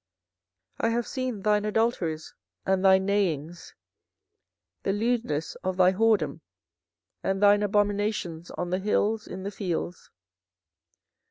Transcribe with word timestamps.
24:013:027 0.81 0.89
I 0.89 0.89
have 0.95 1.07
seen 1.07 1.41
thine 1.43 1.63
adulteries, 1.65 2.33
and 2.65 2.83
thy 2.83 2.97
neighings, 2.97 3.75
the 4.81 4.93
lewdness 4.93 5.53
of 5.63 5.77
thy 5.77 5.91
whoredom, 5.93 6.39
and 7.21 7.39
thine 7.39 7.61
abominations 7.61 8.49
on 8.49 8.71
the 8.71 8.79
hills 8.79 9.27
in 9.27 9.43
the 9.43 9.51
fields. 9.51 10.09